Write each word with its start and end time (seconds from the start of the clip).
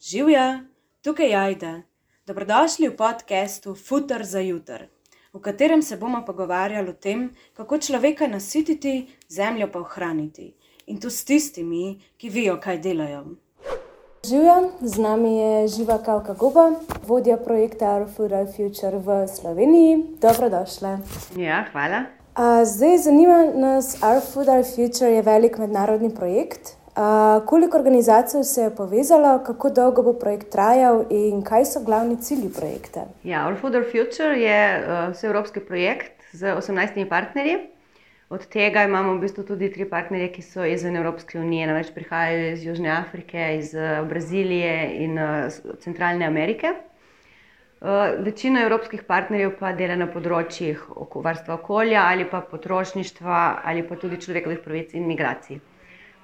Živja, 0.00 0.60
tukaj 1.02 1.26
je 1.26 1.36
Aida. 1.36 1.72
Dobrodošli 2.26 2.88
v 2.88 2.96
podkastu 2.96 3.74
Futur 3.74 4.22
za 4.22 4.38
jutr, 4.38 4.86
v 5.34 5.40
katerem 5.40 5.82
se 5.82 5.96
bomo 5.96 6.22
pogovarjali 6.26 6.90
o 6.90 6.92
tem, 6.92 7.34
kako 7.56 7.78
človeka 7.78 8.26
nasititi, 8.26 9.08
zemljo 9.28 9.66
pa 9.72 9.80
ohraniti. 9.80 10.54
In 10.86 11.00
to 11.00 11.10
s 11.10 11.24
tistimi, 11.24 11.98
ki 12.16 12.30
vejo, 12.30 12.60
kaj 12.62 12.78
delajo. 12.78 13.24
Živijo, 14.28 14.70
z 14.80 14.98
nami 14.98 15.36
je 15.38 15.68
Živa 15.68 15.98
Kavka 15.98 16.34
Guba, 16.34 16.70
vodja 17.06 17.36
projekta 17.36 17.90
Aerofood 17.96 18.54
Future 18.56 19.02
v 19.02 19.26
Sloveniji. 19.26 20.04
Dobrodošla. 20.22 20.98
Ja, 21.36 21.64
hvala. 21.72 22.04
A, 22.34 22.64
zdaj 22.64 22.98
zanima 22.98 23.50
nas, 23.54 23.96
Aerofood 24.02 24.46
Future 24.74 25.10
je 25.10 25.22
velik 25.22 25.58
mednarodni 25.58 26.14
projekt. 26.14 26.77
A, 26.98 27.40
koliko 27.46 27.78
organizacij 27.78 28.44
se 28.44 28.60
je 28.60 28.70
povezalo, 28.76 29.38
kako 29.46 29.70
dolgo 29.70 30.02
bo 30.02 30.12
projekt 30.18 30.48
trajal 30.50 31.04
in 31.10 31.44
kaj 31.46 31.64
so 31.64 31.82
glavni 31.86 32.16
cilji 32.16 32.48
projekta? 32.56 33.04
Ja, 33.22 33.44
Aerofood 33.46 33.76
Future 33.92 34.34
je 34.40 34.62
uh, 34.78 35.12
vseevropski 35.12 35.60
projekt 35.60 36.26
z 36.32 36.56
18 36.56 37.08
partnerji. 37.08 37.56
Od 38.30 38.48
tega 38.50 38.82
imamo 38.82 39.14
v 39.14 39.20
bistvu 39.20 39.44
tudi 39.46 39.70
tri 39.70 39.86
partnerje, 39.88 40.32
ki 40.32 40.42
so 40.42 40.66
izven 40.66 40.96
Evropske 40.96 41.38
unije, 41.38 41.70
namreč 41.70 41.94
prihajajo 41.94 42.50
iz 42.52 42.66
Južne 42.66 42.90
Afrike, 42.96 43.46
iz 43.58 43.72
Brazilije 44.08 44.74
in 45.04 45.16
Centralne 45.80 46.26
Amerike. 46.26 46.74
Večina 48.26 48.66
evropskih 48.66 49.06
partnerjev 49.06 49.54
pa 49.60 49.72
dela 49.72 49.96
na 49.96 50.10
področjih 50.10 50.82
varstva 51.14 51.54
okolja 51.62 52.04
ali 52.10 52.26
pa 52.28 52.42
potrošništva 52.42 53.40
ali 53.64 53.86
pa 53.88 53.96
tudi 53.96 54.20
človekovih 54.20 54.64
pravic 54.66 54.94
in 54.98 55.06
migracij. 55.06 55.62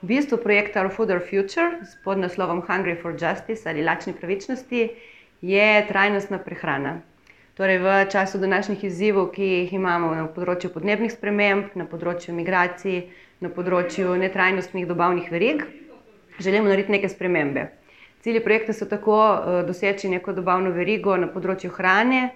Bistvu 0.04 0.36
projekt 0.36 0.76
Our 0.76 0.90
Food 0.92 1.10
Our 1.10 1.20
Future 1.30 1.80
s 1.80 1.96
podnaslovom 2.04 2.62
Hungry 2.68 3.02
for 3.02 3.12
Justice 3.12 3.68
ali 3.68 3.82
lačni 3.82 4.12
pravičnosti 4.12 4.88
je 5.40 5.86
trajnostna 5.88 6.38
prehrana. 6.38 7.00
Torej, 7.56 7.78
v 7.78 7.94
času 8.12 8.38
današnjih 8.38 8.84
izzivov, 8.84 9.30
ki 9.32 9.47
jih 9.47 9.72
imamo 9.72 10.10
na 10.14 10.27
področju 10.28 10.69
podnebnih 10.75 11.12
sprememb, 11.12 11.70
na 11.75 11.86
področju 11.88 12.34
migracij, 12.36 12.98
na 13.41 13.48
področju 13.48 14.16
netrajnostnih 14.20 14.84
dobavnih 14.91 15.30
verig, 15.32 15.64
želimo 16.36 16.69
narediti 16.69 16.92
neke 16.92 17.08
spremembe. 17.08 17.70
Cilji 18.20 18.42
projekta 18.44 18.77
so 18.77 18.84
tako 18.91 19.16
uh, 19.16 19.62
doseči 19.64 20.10
neko 20.12 20.34
dobavno 20.36 20.75
verigo 20.77 21.16
na 21.16 21.30
področju 21.32 21.72
hrane, 21.78 22.34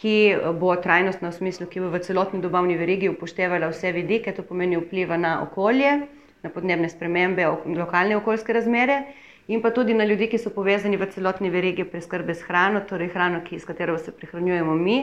ki 0.00 0.16
bo 0.56 0.72
trajnostna 0.80 1.34
v 1.34 1.36
smislu, 1.36 1.68
ki 1.68 1.84
bo 1.84 1.92
v 1.92 2.00
celotni 2.00 2.40
dobavni 2.40 2.80
verigi 2.80 3.12
upoštevala 3.12 3.68
vse 3.74 3.92
vidike, 3.92 4.32
to 4.32 4.46
pomeni 4.46 4.80
vpliva 4.80 5.20
na 5.20 5.42
okolje, 5.44 5.98
na 6.42 6.50
podnebne 6.50 6.88
spremembe, 6.88 7.46
lokalne 7.76 8.16
okoljske 8.16 8.52
razmere 8.52 9.02
in 9.48 9.62
pa 9.62 9.70
tudi 9.70 9.94
na 9.94 10.04
ljudi, 10.04 10.28
ki 10.30 10.38
so 10.38 10.52
povezani 10.54 10.96
v 10.96 11.08
celotni 11.10 11.50
verigi 11.50 11.84
preskrbe 11.84 12.34
s 12.34 12.46
hrano, 12.46 12.84
torej 12.86 13.10
hrano, 13.14 13.40
ki, 13.44 13.58
s 13.58 13.66
katero 13.66 13.98
se 13.98 14.12
prehranjujemo 14.12 14.74
mi. 14.74 15.00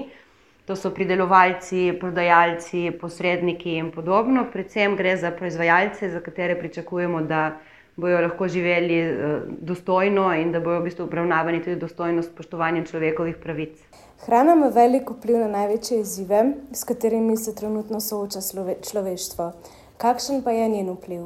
To 0.68 0.76
so 0.76 0.92
pridelovalci, 0.92 1.94
prodajalci, 2.00 2.92
posredniki 3.00 3.78
in 3.80 3.92
podobno. 3.92 4.46
Predvsem 4.52 4.96
gre 5.00 5.16
za 5.18 5.32
proizvajalce, 5.32 6.10
za 6.12 6.20
katere 6.20 6.58
pričakujemo, 6.60 7.22
da 7.22 7.60
bodo 7.96 8.20
lahko 8.22 8.48
živeli 8.48 8.98
uh, 9.04 9.42
dostojno 9.48 10.34
in 10.36 10.52
da 10.52 10.60
bodo 10.60 10.80
v 10.80 10.90
bistvu 10.90 11.08
obravnavani 11.08 11.64
tudi 11.64 11.76
dostojno 11.76 12.24
s 12.24 12.30
spoštovanjem 12.30 12.86
človekovih 12.86 13.40
pravic. 13.44 13.80
Hrana 14.26 14.54
ima 14.54 14.68
veliko 14.68 15.14
vpliv 15.14 15.40
na 15.40 15.48
največje 15.48 16.00
izzive, 16.00 16.44
s 16.72 16.84
katerimi 16.84 17.38
se 17.38 17.56
trenutno 17.56 18.00
sooča 18.00 18.40
človeštvo. 18.92 19.52
Kakšen 19.98 20.44
pa 20.46 20.52
je 20.54 20.68
njen 20.70 20.90
vpliv? 20.94 21.22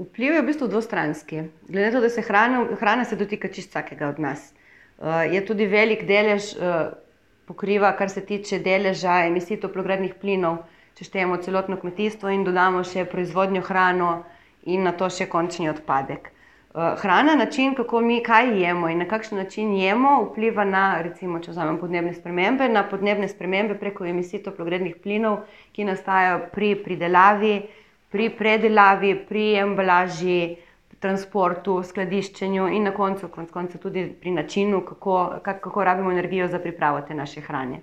Vpliv 0.00 0.34
je 0.34 0.40
v 0.42 0.46
bistvu 0.46 0.66
dvostranski. 0.68 1.42
Glede 1.68 1.86
na 1.86 1.92
to, 1.92 2.00
da 2.00 2.10
se 2.12 2.22
hrana, 2.22 2.64
hrana 2.80 3.04
se 3.04 3.16
dotika 3.16 3.48
čist 3.48 3.70
vsakega 3.70 4.08
od 4.08 4.18
nas. 4.20 4.52
Uh, 4.98 5.24
je 5.32 5.40
tudi 5.46 5.66
velik 5.66 6.04
delež 6.04 6.50
uh, 6.56 6.92
pokriva, 7.48 7.92
kar 7.96 8.10
se 8.12 8.20
tiče 8.20 8.58
deleža 8.58 9.22
emisij 9.30 9.62
toplogrednih 9.64 10.14
plinov, 10.20 10.58
če 10.98 11.08
štejemo 11.08 11.40
celotno 11.40 11.80
kmetijstvo 11.80 12.28
in 12.28 12.44
dodamo 12.44 12.84
še 12.84 13.06
proizvodnjo 13.08 13.64
hrano 13.64 14.10
in 14.68 14.84
na 14.84 14.92
to 14.92 15.08
še 15.08 15.30
končni 15.32 15.70
odpadek. 15.72 16.28
Uh, 16.70 16.94
hrana, 17.02 17.34
način, 17.34 17.74
kako 17.74 18.00
mi 18.00 18.22
kaj 18.22 18.62
jemo 18.62 18.88
in 18.88 18.98
na 18.98 19.08
kakšen 19.08 19.38
način 19.38 19.74
jemo, 19.74 20.22
vpliva 20.30 20.64
na, 20.64 21.02
recimo, 21.02 21.40
če 21.42 21.50
vzamem 21.50 21.80
podnebne 21.80 22.14
spremembe, 22.14 22.68
na 22.68 22.84
podnebne 22.86 23.28
spremembe 23.28 23.74
preko 23.74 24.06
emisij 24.06 24.44
toplogrednih 24.44 24.96
plinov, 25.02 25.40
ki 25.72 25.84
nastajajo 25.84 26.44
pri 26.52 26.76
pridelavi 26.84 27.54
pri 28.10 28.30
predelavi, 28.34 29.14
pri 29.28 29.44
embalaži, 29.62 30.56
transportu, 31.00 31.78
skladiščenju 31.86 32.66
in 32.74 32.84
na 32.84 32.92
koncu, 32.92 33.30
konc 33.32 33.50
koncu 33.54 33.78
tudi 33.80 34.04
pri 34.20 34.34
načinu, 34.36 34.82
kako, 34.84 35.40
kako 35.42 35.84
rabimo 35.84 36.10
energijo 36.12 36.48
za 36.48 36.58
pripravo 36.58 37.00
te 37.00 37.14
naše 37.14 37.40
hrane. 37.40 37.80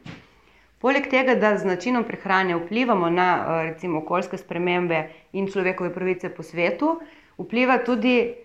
Poleg 0.78 1.08
tega, 1.10 1.34
da 1.36 1.56
z 1.58 1.66
načinom 1.66 2.04
prehrane 2.06 2.56
vplivamo 2.60 3.10
na 3.10 3.30
recimo, 3.64 4.04
okoljske 4.04 4.38
spremembe 4.38 5.08
in 5.34 5.48
človekove 5.50 5.94
pravice 5.96 6.30
po 6.30 6.44
svetu, 6.44 7.00
vpliva 7.40 7.80
tudi 7.86 8.36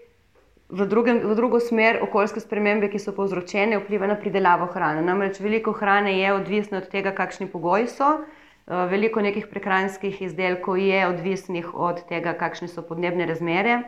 v, 0.72 0.86
drugem, 0.88 1.20
v 1.20 1.34
drugo 1.36 1.60
smer 1.60 2.00
okoljske 2.02 2.40
spremembe, 2.40 2.88
ki 2.88 2.98
so 2.98 3.12
povzročene, 3.12 3.76
vpliva 3.82 4.08
na 4.08 4.16
pridelavo 4.16 4.70
hrane. 4.72 5.04
Namreč 5.04 5.40
veliko 5.44 5.74
hrane 5.76 6.16
je 6.16 6.32
odvisno 6.32 6.80
od 6.80 6.88
tega, 6.88 7.12
kakšni 7.12 7.50
pogoji 7.52 7.90
so. 7.92 8.22
Eh, 8.22 8.86
veliko 8.88 9.20
nekih 9.20 9.50
prehranskih 9.52 10.22
izdelkov 10.22 10.78
je 10.80 11.04
odvisnih 11.08 11.74
od 11.74 12.00
tega, 12.08 12.32
kakšne 12.32 12.70
so 12.72 12.82
podnebne 12.82 13.26
razmere. 13.28 13.82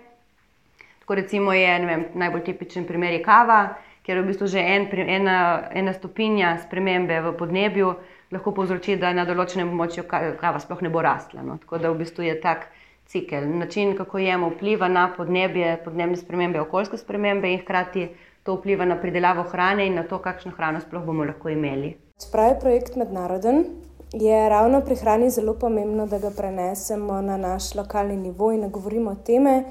Tako 1.00 1.14
recimo 1.14 1.52
je 1.52 1.72
vem, 1.86 2.04
najbolj 2.14 2.44
tipičen 2.44 2.84
primer 2.84 3.12
je 3.12 3.22
kava, 3.22 3.76
ker 4.04 4.16
je 4.16 4.22
v 4.22 4.28
bistvu 4.28 4.46
že 4.46 4.60
en, 4.60 4.88
ena, 4.92 5.68
ena 5.72 5.92
stopinja 5.92 6.58
spremembe 6.64 7.20
v 7.20 7.32
podnebju 7.36 7.94
lahko 8.32 8.52
povzroči, 8.52 8.96
da 8.96 9.12
na 9.12 9.24
določenem 9.24 9.68
območju 9.68 10.04
kava 10.08 10.60
sploh 10.60 10.82
ne 10.82 10.90
bo 10.90 11.00
rasla. 11.04 11.44
No. 11.44 11.56
Tako 11.62 11.78
da 11.78 11.92
v 11.92 12.02
bistvu 12.02 12.24
je 12.26 12.34
tak 12.40 12.68
cikel. 13.06 13.48
Način, 13.58 13.96
kako 13.96 14.18
jemo, 14.18 14.48
vpliva 14.50 14.88
na 14.88 15.08
podnebje, 15.16 15.76
podnebne 15.84 16.16
spremembe, 16.16 16.60
okoljske 16.60 16.96
spremembe 16.96 17.52
in 17.52 17.60
hkrati 17.60 18.08
to 18.42 18.54
vpliva 18.54 18.84
na 18.84 18.96
pridelavo 19.00 19.42
hrane 19.42 19.86
in 19.86 19.94
na 19.94 20.02
to, 20.02 20.18
kakšno 20.18 20.52
hrano 20.56 20.80
sploh 20.80 21.04
bomo 21.04 21.24
lahko 21.24 21.48
imeli. 21.48 21.96
Čeprav 22.20 22.48
je 22.48 22.60
projekt 22.60 22.96
mednaroden, 22.96 23.64
je 24.12 24.48
ravno 24.48 24.80
pri 24.80 24.96
hrani 24.96 25.30
zelo 25.30 25.54
pomembno, 25.54 26.06
da 26.06 26.18
ga 26.18 26.30
prenesemo 26.36 27.20
na 27.22 27.36
naš 27.36 27.74
lokalni 27.74 28.16
nivo 28.16 28.52
in 28.52 28.70
govorimo 28.70 29.10
o 29.10 29.22
teme, 29.26 29.62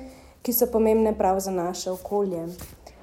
ki 0.42 0.54
so 0.54 0.68
pomembne 0.72 1.14
prav 1.18 1.40
za 1.40 1.52
naše 1.52 1.92
okolje. 1.92 2.48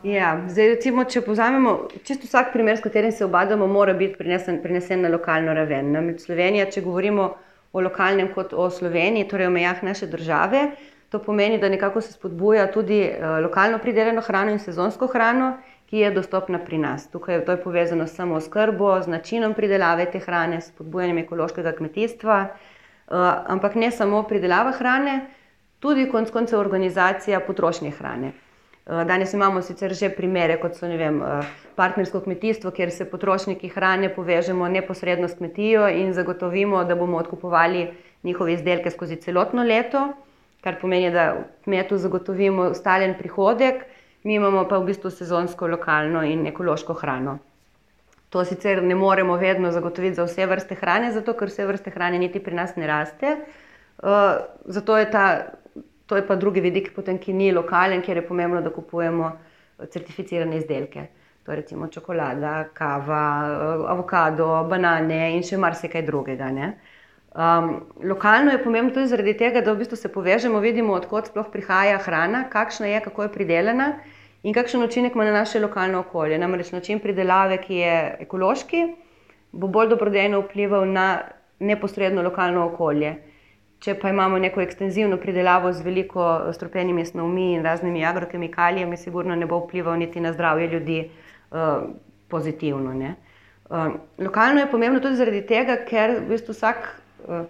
Ja, 0.03 0.33
zdaj, 0.49 0.69
recimo, 0.69 1.05
če 1.05 1.21
povzamemo 1.21 1.75
čisto 2.05 2.27
vsak 2.27 2.53
primer, 2.53 2.77
s 2.77 2.85
katerim 2.85 3.13
se 3.13 3.25
obadamo, 3.25 3.67
mora 3.67 3.93
biti 3.95 4.17
prenesen, 4.19 4.63
prenesen 4.63 5.03
na 5.05 5.09
lokalno 5.13 5.55
raven. 5.55 5.93
Namreč 5.93 6.25
Slovenija, 6.25 6.71
če 6.73 6.81
govorimo 6.81 7.23
o 7.23 7.35
lokalnem 7.79 8.33
kot 8.35 8.53
o 8.53 8.71
Sloveniji, 8.71 9.29
torej 9.29 9.47
o 9.47 9.51
mejah 9.51 9.83
naše 9.83 10.07
države, 10.07 10.71
to 11.11 11.19
pomeni, 11.19 11.59
da 11.59 11.69
nekako 11.69 12.01
se 12.01 12.13
spodbuja 12.13 12.67
tudi 12.73 13.03
uh, 13.07 13.39
lokalno 13.43 13.79
pridelano 13.79 14.21
hrano 14.21 14.51
in 14.51 14.59
sezonsko 14.59 15.07
hrano 15.07 15.57
ki 15.91 15.99
je 15.99 16.11
dostopna 16.15 16.59
pri 16.63 16.79
nas. 16.79 17.09
Tukaj 17.11 17.35
je 17.35 17.45
to 17.45 17.57
povezano 17.65 18.07
s 18.07 18.15
samo 18.15 18.41
skrbo, 18.41 19.03
z 19.03 19.11
načinom 19.11 19.55
pridelave 19.55 20.07
te 20.11 20.21
hrane, 20.23 20.61
s 20.61 20.71
podbujanjem 20.79 21.19
ekološkega 21.25 21.73
kmetijstva, 21.73 22.37
uh, 22.47 23.17
ampak 23.47 23.75
ne 23.75 23.91
samo 23.91 24.23
pridelava 24.23 24.71
hrane, 24.79 25.27
tudi 25.81 26.07
konec 26.11 26.31
koncev 26.31 26.61
organizacija 26.61 27.41
potrošnje 27.41 27.91
hrane. 27.91 28.33
Uh, 28.87 29.05
danes 29.07 29.33
imamo 29.33 29.63
sicer 29.63 29.95
že 29.95 30.11
primere, 30.11 30.57
kot 30.61 30.75
so 30.75 30.89
vem, 30.89 31.21
uh, 31.23 31.45
partnersko 31.77 32.21
kmetijstvo, 32.21 32.71
kjer 32.71 32.91
se 32.91 33.05
potrošniki 33.05 33.69
hrane 33.69 34.09
povežemo 34.15 34.69
neposredno 34.69 35.29
s 35.29 35.37
kmetijo 35.39 35.89
in 35.89 36.13
zagotovimo, 36.13 36.85
da 36.85 36.95
bomo 36.95 37.19
odkupovali 37.19 37.89
njihove 38.23 38.53
izdelke 38.53 38.91
skozi 38.91 39.17
celotno 39.17 39.63
leto, 39.63 40.09
kar 40.61 40.81
pomeni, 40.81 41.11
da 41.11 41.37
kmetu 41.65 41.97
zagotovimo 41.97 42.75
stalen 42.75 43.15
prihodek 43.19 43.85
mi 44.23 44.35
imamo 44.35 44.67
pa 44.69 44.79
v 44.79 44.91
bistvu 44.91 45.11
sezonsko, 45.11 45.67
lokalno 45.67 46.23
in 46.25 46.47
ekološko 46.47 46.95
hrano. 46.95 47.39
To 48.31 48.45
sicer 48.45 48.83
ne 48.83 48.95
moremo 48.95 49.37
vedno 49.37 49.71
zagotoviti 49.73 50.15
za 50.15 50.25
vse 50.25 50.47
vrste 50.47 50.75
hrane, 50.75 51.13
zato 51.13 51.33
ker 51.35 51.49
vse 51.49 51.67
vrste 51.67 51.91
hrane 51.91 52.19
niti 52.19 52.41
pri 52.41 52.55
nas 52.55 52.77
ne 52.77 52.87
raste. 52.87 53.37
Uh, 54.03 54.09
zato 54.65 54.99
je 54.99 55.11
ta, 55.11 55.25
to 56.11 56.19
je 56.19 56.27
pa 56.27 56.35
drugi 56.37 56.59
vidik, 56.61 56.91
potem, 56.95 57.19
ki 57.23 57.33
ni 57.33 57.53
lokalen, 57.55 58.03
kjer 58.03 58.19
je 58.19 58.27
pomembno, 58.27 58.59
da 58.67 58.73
kupujemo 58.75 59.31
certificirane 59.95 60.59
izdelke. 60.59 61.05
To 61.47 61.53
je 61.53 61.61
recimo 61.61 61.87
čokolada, 61.87 62.65
kava, 62.75 63.21
avokado, 63.93 64.49
banane 64.69 65.21
in 65.37 65.47
še 65.47 65.61
marsikaj 65.63 66.03
drugega. 66.09 66.51
Ne? 66.57 66.73
Um, 67.31 67.71
lokalno 68.03 68.51
je 68.51 68.63
pomembno 68.65 68.91
tudi 68.97 69.07
zaradi 69.15 69.37
tega, 69.39 69.63
da 69.63 69.71
v 69.71 69.85
bistvu 69.85 70.01
se 70.01 70.11
povežemo, 70.11 70.59
vidimo, 70.59 70.99
odkot 70.99 71.31
sploh 71.31 71.47
prihaja 71.55 72.03
hrana, 72.03 72.43
kakšna 72.51 72.91
je, 72.91 73.05
kako 73.07 73.29
je 73.29 73.33
pridelana 73.39 73.93
in 74.43 74.57
kakšen 74.57 74.83
učinek 74.83 75.15
ima 75.15 75.31
na 75.31 75.39
naše 75.39 75.63
lokalno 75.63 76.03
okolje. 76.03 76.43
Namreč 76.43 76.75
način 76.75 76.99
pridelave, 76.99 77.63
ki 77.63 77.85
je 77.85 77.97
ekološki, 78.27 78.83
bo 79.53 79.71
bolj 79.71 79.95
dobrodejno 79.95 80.43
vplival 80.43 80.91
na 80.91 81.11
neposredno 81.61 82.27
lokalno 82.27 82.67
okolje. 82.67 83.15
Če 83.81 83.95
pa 83.97 84.11
imamo 84.13 84.37
neko 84.39 84.61
ekstenzivno 84.61 85.17
pridelavo 85.17 85.71
z 85.73 85.81
veliko 85.81 86.25
stropenimi 86.53 87.01
snovmi 87.09 87.47
in 87.55 87.63
raznimi 87.65 88.03
agrokemikalijami, 88.05 88.97
sigurno 89.01 89.37
ne 89.37 89.47
bo 89.49 89.63
vplival 89.63 89.97
niti 89.97 90.21
na 90.21 90.35
zdravje 90.35 90.67
ljudi 90.69 90.99
uh, 91.09 91.87
pozitivno. 92.29 92.93
Uh, 93.71 93.95
lokalno 94.19 94.61
je 94.61 94.71
pomembno 94.71 95.01
tudi 95.01 95.17
zaradi 95.17 95.41
tega, 95.49 95.79
ker 95.89 96.19
v 96.19 96.29
bistvu 96.29 96.53
vsak, 96.53 96.91
uh, 97.25 97.47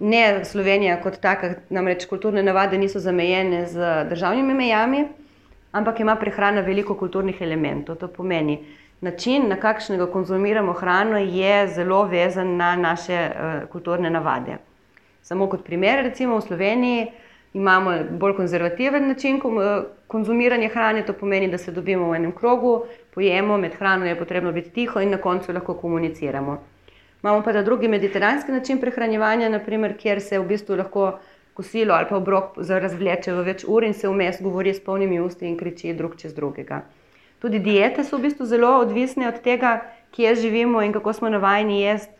ne 0.00 0.22
Slovenija 0.44 0.94
kot 1.02 1.18
taka, 1.20 1.50
namreč 1.68 2.06
kulturne 2.08 2.42
navade 2.42 2.78
niso 2.78 3.02
zamejene 3.04 3.66
z 3.68 3.90
državnimi 4.08 4.54
mejami, 4.54 5.02
ampak 5.72 6.00
ima 6.00 6.14
prehrana 6.16 6.62
veliko 6.64 6.96
kulturnih 6.96 7.42
elementov. 7.44 7.98
To 8.00 8.08
pomeni, 8.08 8.56
način, 9.04 9.50
na 9.52 9.60
kakšnega 9.60 10.08
konzumiramo 10.16 10.72
hrano, 10.72 11.20
je 11.20 11.68
zelo 11.76 12.06
vezan 12.08 12.56
na 12.56 12.72
naše 12.76 13.20
uh, 13.28 13.68
kulturne 13.68 14.08
navade. 14.10 14.56
Samo 15.28 15.44
kot 15.46 15.60
primer, 15.64 16.00
recimo 16.04 16.38
v 16.38 16.40
Sloveniji 16.40 17.06
imamo 17.52 17.90
bolj 18.10 18.32
konzervativen 18.36 19.08
način 19.08 19.36
eh, 19.36 19.82
konzumiranja 20.06 20.68
hrane, 20.72 21.02
to 21.06 21.12
pomeni, 21.12 21.50
da 21.52 21.58
se 21.58 21.72
dobimo 21.72 22.08
v 22.10 22.16
enem 22.16 22.32
krogu, 22.32 22.86
pojemo, 23.14 23.58
med 23.58 23.74
hrano 23.76 24.06
je 24.06 24.16
potrebno 24.16 24.52
biti 24.52 24.70
tiho 24.70 25.00
in 25.00 25.10
na 25.10 25.18
koncu 25.18 25.52
lahko 25.52 25.74
komuniciramo. 25.74 26.56
Imamo 27.22 27.42
pa 27.42 27.52
ta 27.52 27.62
drugi 27.62 27.88
mediteranski 27.88 28.52
način 28.52 28.80
prehranjevanja, 28.80 29.48
naprimer, 29.48 29.98
kjer 29.98 30.20
se 30.20 30.38
v 30.38 30.48
bistvu 30.48 30.80
lahko 30.80 31.18
kosilo 31.54 31.94
ali 31.94 32.06
pa 32.08 32.16
obrok 32.16 32.56
razvleče 32.56 33.32
v 33.32 33.44
več 33.44 33.64
ur 33.68 33.84
in 33.84 33.94
se 33.94 34.08
vmes 34.08 34.40
govori 34.40 34.74
s 34.74 34.80
polnimi 34.80 35.20
usti 35.20 35.48
in 35.48 35.58
kriči 35.60 35.92
drug 35.92 36.16
čez 36.16 36.34
drugega. 36.34 36.82
Tudi 37.38 37.58
diete 37.58 38.04
so 38.04 38.16
v 38.16 38.30
bistvu 38.30 38.46
zelo 38.46 38.78
odvisne 38.80 39.28
od 39.28 39.42
tega, 39.44 39.80
kje 40.10 40.34
živimo 40.34 40.82
in 40.82 40.92
kako 40.92 41.12
smo 41.12 41.28
navajeni 41.28 41.82
jesti. 41.82 42.14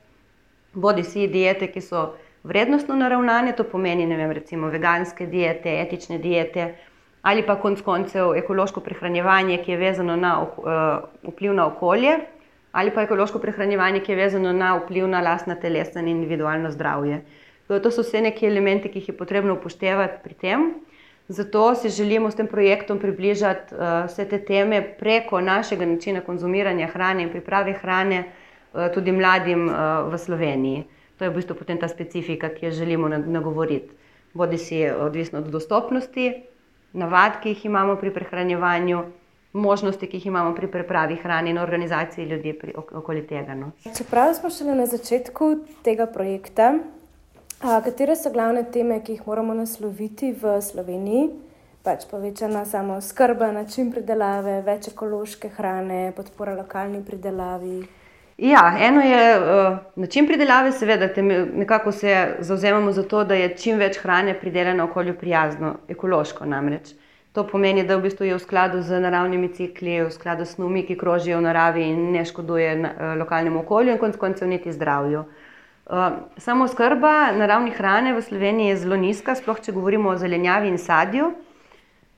Bodi 0.74 1.02
si 1.02 1.26
diete, 1.26 1.72
ki 1.72 1.80
so 1.80 2.10
vrednostno 2.48 2.96
naravnane, 2.96 3.52
to 3.52 3.64
pomeni 3.64 4.06
vem, 4.08 4.30
recimo 4.32 4.70
veganske 4.72 5.26
diete, 5.26 5.80
etične 5.84 6.18
diete 6.18 6.74
ali 7.22 7.42
pa 7.46 7.58
konc 7.60 7.80
koncev 7.84 8.32
ekološko 8.38 8.80
prehranjevanje, 8.80 9.58
ki 9.64 9.72
je 9.72 9.76
vezano 9.76 10.16
na 10.16 10.32
uh, 10.42 11.32
vpliv 11.32 11.52
na 11.54 11.66
okolje, 11.66 12.14
ali 12.72 12.92
pa 12.94 13.02
ekološko 13.04 13.40
prehranjevanje, 13.42 14.00
ki 14.00 14.12
je 14.12 14.16
vezano 14.16 14.52
na 14.52 14.76
vpliv 14.78 15.08
na 15.08 15.20
lastna 15.20 15.58
telesna 15.60 16.00
in 16.00 16.08
individualno 16.08 16.70
zdravje. 16.70 17.20
To 17.68 17.90
so 17.90 18.00
vse 18.00 18.22
neki 18.24 18.46
elementi, 18.46 18.88
ki 18.88 19.02
jih 19.02 19.08
je 19.08 19.16
potrebno 19.16 19.58
upoštevati 19.58 20.22
pri 20.24 20.34
tem. 20.34 20.68
Zato 21.28 21.74
si 21.74 21.90
želimo 21.92 22.30
s 22.30 22.38
tem 22.38 22.46
projektom 22.46 22.98
približati 22.98 23.74
uh, 23.74 24.06
vse 24.06 24.24
te 24.28 24.38
teme 24.44 24.80
preko 24.98 25.40
našega 25.40 25.86
načina 25.86 26.20
konzumiranja 26.20 26.86
hrane 26.86 27.26
in 27.26 27.32
priprave 27.34 27.74
hrane 27.82 28.22
uh, 28.24 28.88
tudi 28.94 29.12
mladim 29.12 29.68
uh, 29.68 29.74
v 30.12 30.18
Sloveniji. 30.18 30.84
To 31.18 31.24
je 31.24 31.30
v 31.30 31.34
bistvu 31.34 31.56
potem 31.58 31.78
ta 31.78 31.88
specifika, 31.88 32.48
ki 32.48 32.66
jo 32.66 32.70
želimo 32.70 33.08
nagovoriti. 33.08 33.94
Bodi 34.34 34.58
si 34.58 34.84
odvisno 34.90 35.38
od 35.38 35.48
dostopnosti, 35.50 36.42
navad, 36.92 37.40
ki 37.42 37.48
jih 37.48 37.64
imamo 37.64 37.96
pri 37.96 38.12
prehranjevanju, 38.14 39.02
možnosti, 39.52 40.06
ki 40.06 40.16
jih 40.16 40.26
imamo 40.26 40.54
pri 40.54 40.68
pripravi 40.70 41.16
hrane 41.16 41.50
in 41.50 41.58
organizaciji 41.58 42.24
ljudi 42.24 42.52
pri, 42.52 42.74
okoli 42.76 43.26
tega. 43.26 43.54
No. 43.54 43.70
Čeprav 43.96 44.34
smo 44.34 44.50
šele 44.50 44.74
na 44.74 44.86
začetku 44.86 45.56
tega 45.82 46.06
projekta, 46.06 46.74
a, 47.62 47.80
katere 47.84 48.16
so 48.16 48.30
glavne 48.30 48.64
teme, 48.72 49.00
ki 49.04 49.12
jih 49.18 49.26
moramo 49.26 49.54
nasloviti 49.54 50.32
v 50.32 50.60
Sloveniji? 50.62 51.28
Pač 51.82 52.04
povečana 52.10 52.64
samo 52.64 53.00
skrba, 53.00 53.52
način 53.52 53.90
pridelave, 53.92 54.60
več 54.62 54.90
ekološke 54.92 55.48
hrane, 55.56 56.12
podpora 56.16 56.54
lokalni 56.58 57.00
pridelavi. 57.04 57.97
Ja, 58.38 58.76
eno 58.80 59.00
je 59.00 59.38
uh, 59.38 59.78
način 59.96 60.26
pridelave, 60.26 60.72
seveda, 60.72 61.08
nekako 61.54 61.92
se 61.92 62.36
zauzemamo 62.38 62.92
za 62.92 63.02
to, 63.02 63.24
da 63.24 63.34
je 63.34 63.56
čim 63.56 63.78
več 63.78 63.98
hrane 63.98 64.34
pridelano 64.40 64.84
okolju 64.84 65.16
prijazno, 65.18 65.72
ekološko 65.88 66.46
namreč. 66.46 66.92
To 67.32 67.42
pomeni, 67.46 67.82
da 67.82 67.96
v 67.96 68.04
bistvu 68.04 68.28
je 68.28 68.36
v 68.36 68.38
skladu 68.38 68.82
z 68.82 69.00
naravnimi 69.02 69.48
cikli, 69.54 69.96
v 70.04 70.12
skladu 70.14 70.46
s 70.46 70.54
snumi, 70.54 70.84
ki 70.86 70.94
krožijo 70.98 71.40
v 71.40 71.48
naravi 71.48 71.82
in 71.90 72.12
ne 72.12 72.22
škoduje 72.24 72.76
na, 72.76 72.92
uh, 72.94 73.16
lokalnemu 73.18 73.58
okolju 73.64 73.96
in 73.96 73.98
konec 73.98 74.16
koncev 74.16 74.48
niti 74.48 74.72
zdravju. 74.72 75.24
Uh, 75.90 76.22
samo 76.36 76.68
skrba 76.68 77.32
naravnih 77.34 77.74
hrane 77.74 78.12
v 78.14 78.22
Sloveniji 78.22 78.68
je 78.68 78.76
zelo 78.84 78.96
nizka, 78.96 79.34
sploh 79.34 79.58
če 79.58 79.74
govorimo 79.74 80.12
o 80.14 80.16
zelenjavi 80.16 80.70
in 80.70 80.78
sadju. 80.78 81.32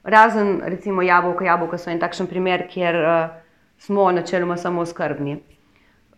Razen 0.05 0.61
recimo 0.69 1.01
jabolka, 1.03 1.49
jabolka 1.49 1.81
so 1.81 1.89
en 1.89 2.01
takšen 2.01 2.29
primer, 2.29 2.67
kjer 2.69 3.01
uh, 3.01 3.25
smo 3.79 4.11
načeloma 4.13 4.61
samo 4.61 4.85
skrbni. 4.85 5.39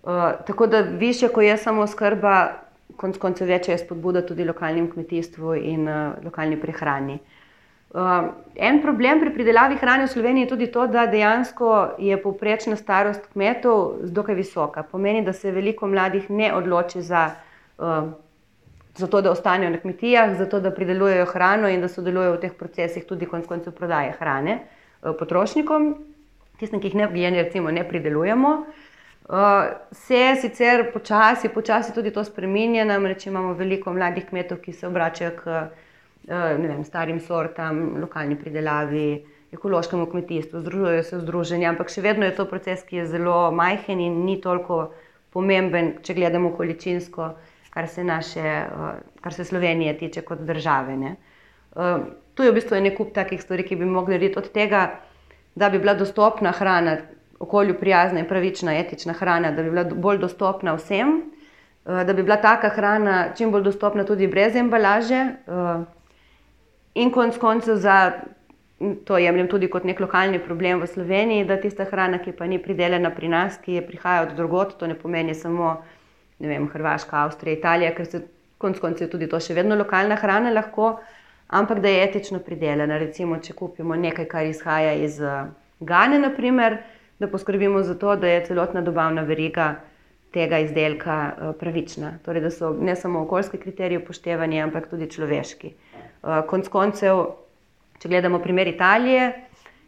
Eh, 0.06 0.32
tako 0.46 0.66
da 0.66 0.80
više, 0.80 1.28
ko 1.28 1.40
je 1.40 1.56
samo 1.56 1.86
skrba, 1.86 2.52
konc 2.96 3.18
koncev 3.18 3.48
večja 3.48 3.72
je 3.72 3.78
spodbuda 3.78 4.26
tudi 4.26 4.44
lokalnim 4.44 4.90
kmetijstvu 4.90 5.54
in 5.54 5.88
uh, 5.88 6.24
lokalni 6.24 6.60
prehrani. 6.60 7.18
Uh, 7.90 8.00
en 8.56 8.82
problem 8.82 9.20
pri 9.20 9.32
pridelavi 9.34 9.76
hrane 9.76 10.04
v 10.04 10.08
Sloveniji 10.08 10.44
je 10.44 10.48
tudi 10.48 10.66
to, 10.72 10.86
da 10.86 11.06
dejansko 11.06 11.94
je 11.98 12.18
povprečna 12.22 12.76
starost 12.76 13.26
kmetov 13.32 13.94
zelo 14.02 14.34
visoka. 14.34 14.82
Pomeni, 14.82 15.24
da 15.24 15.32
se 15.32 15.50
veliko 15.50 15.86
mladih 15.86 16.30
ne 16.30 16.52
odloči 16.54 17.02
za, 17.02 17.30
uh, 17.78 18.10
za 18.96 19.06
to, 19.06 19.22
da 19.22 19.30
ostanejo 19.30 19.70
na 19.70 19.78
kmetijah, 19.78 20.36
za 20.38 20.46
to, 20.46 20.60
da 20.60 20.70
pridelujejo 20.70 21.26
hrano 21.26 21.68
in 21.68 21.80
da 21.80 21.88
sodelujejo 21.88 22.36
v 22.36 22.40
teh 22.40 22.54
procesih 22.58 23.04
tudi 23.04 23.26
konc 23.26 23.46
koncev 23.46 23.72
prodaje 23.72 24.12
hrane 24.18 24.58
uh, 24.58 25.14
potrošnikom, 25.18 25.94
tistim, 26.58 26.80
ki 26.80 26.90
jih 26.90 26.94
ne, 26.94 27.42
recimo, 27.42 27.70
ne 27.70 27.88
pridelujemo. 27.88 28.48
Uh, 28.48 28.81
Uh, 29.28 29.70
se 29.92 30.36
sicer 30.40 30.92
počasi, 30.92 31.48
počasi 31.48 31.92
tudi 31.94 32.10
to 32.10 32.24
spremenja, 32.24 32.84
namreč 32.84 33.26
imamo 33.26 33.52
veliko 33.54 33.92
mladih 33.94 34.26
kmetov, 34.26 34.58
ki 34.64 34.72
se 34.74 34.86
obračajo 34.88 35.30
k 35.38 35.52
uh, 35.52 36.48
vem, 36.58 36.82
starim 36.84 37.20
sortam, 37.22 38.00
lokalni 38.02 38.34
pridelavi, 38.36 39.22
ekološkemu 39.54 40.08
kmetijstvu, 40.10 40.64
združujejo 40.64 41.04
se 41.06 41.16
v 41.16 41.20
združenje, 41.22 41.68
ampak 41.70 41.94
še 41.94 42.02
vedno 42.02 42.26
je 42.26 42.34
to 42.34 42.48
proces, 42.50 42.82
ki 42.88 42.98
je 42.98 43.06
zelo 43.14 43.52
majhen 43.54 44.02
in 44.02 44.24
ni 44.26 44.40
toliko 44.42 44.88
pomemben, 45.32 45.94
če 46.02 46.18
gledamo 46.18 46.50
količinsko, 46.58 47.30
kar 47.70 47.88
se, 47.88 48.02
naše, 48.02 48.42
uh, 48.42 48.98
kar 49.22 49.38
se 49.38 49.46
Slovenije 49.46 49.94
tiče 50.02 50.26
kot 50.26 50.42
države. 50.50 50.98
Uh, 50.98 52.10
tu 52.34 52.42
je 52.42 52.50
v 52.50 52.58
bistvu 52.58 52.82
nekaj 52.82 53.14
takih 53.22 53.38
stvari, 53.38 53.62
ki 53.70 53.78
bi 53.78 53.86
mogli 53.86 54.18
narediti 54.18 54.42
od 54.42 54.50
tega, 54.50 54.86
da 55.54 55.70
bi 55.70 55.78
bila 55.78 55.94
dostopna 55.94 56.50
hrana 56.50 56.98
okolju 57.42 57.74
prijazna 57.80 58.22
in 58.22 58.28
pravična, 58.28 58.74
etična 58.78 59.12
hrana, 59.12 59.50
da 59.50 59.62
bi 59.62 59.70
bila 59.70 59.84
bolj 59.84 60.18
dostopna 60.22 60.76
vsem, 60.78 61.16
eh, 61.86 62.04
da 62.04 62.12
bi 62.12 62.22
bila 62.22 62.36
taka 62.36 62.68
hrana 62.68 63.34
čim 63.36 63.50
bolj 63.50 63.62
dostopna 63.62 64.04
tudi 64.04 64.26
brez 64.26 64.56
embalaže. 64.56 65.22
Eh, 65.46 65.84
in 66.94 67.10
konec 67.10 67.38
koncev, 67.38 67.76
za 67.76 68.12
to 69.04 69.18
jemljem 69.18 69.48
tudi 69.48 69.70
kot 69.70 69.84
nek 69.84 70.00
lokalni 70.00 70.38
problem 70.38 70.80
v 70.80 70.86
Sloveniji, 70.86 71.46
da 71.46 71.60
tista 71.60 71.84
hrana, 71.84 72.18
ki 72.18 72.32
pa 72.32 72.46
ni 72.46 72.58
pridelana 72.62 73.10
pri 73.10 73.28
nas, 73.28 73.58
ki 73.62 73.78
je 73.78 73.86
prihaja 73.86 74.22
od 74.22 74.36
drugot, 74.36 74.76
to 74.78 74.86
ne 74.86 74.94
pomeni 74.94 75.34
samo 75.34 75.76
vem, 76.38 76.68
Hrvaška, 76.68 77.24
Avstrija, 77.24 77.58
Italija, 77.58 77.94
ker 77.94 78.06
se 78.06 78.22
konec 78.58 78.80
koncev 78.82 79.10
tudi 79.10 79.28
to 79.30 79.40
še 79.40 79.54
vedno 79.54 79.76
lokalna 79.78 80.16
hrana 80.18 80.50
lahko, 80.50 80.96
ampak 81.48 81.82
da 81.82 81.90
je 81.90 82.04
etično 82.08 82.40
pridelana. 82.42 82.98
Recimo, 82.98 83.38
če 83.38 83.54
kupimo 83.58 83.96
nekaj, 83.98 84.26
kar 84.30 84.50
izhaja 84.50 84.94
iz 84.98 85.20
eh, 85.20 85.44
Gane, 85.82 86.18
naprimer, 86.22 86.78
da 87.22 87.30
poskrbimo 87.30 87.82
za 87.86 87.94
to, 87.94 88.16
da 88.16 88.28
je 88.28 88.44
celotna 88.46 88.82
dobavna 88.82 89.22
veriga 89.22 89.74
tega 90.32 90.58
izdelka 90.58 91.18
eh, 91.30 91.52
pravična. 91.60 92.16
Torej, 92.24 92.42
da 92.42 92.50
so 92.50 92.72
ne 92.80 92.96
samo 92.96 93.22
okoljski 93.22 93.58
kriteriji 93.58 94.02
upoštevani, 94.02 94.62
ampak 94.62 94.88
tudi 94.90 95.10
človeški. 95.10 95.72
Eh, 95.72 96.42
konc 96.48 96.68
koncev, 96.68 97.24
če 98.02 98.08
gledamo 98.08 98.40
primer 98.42 98.68
Italije, 98.68 99.32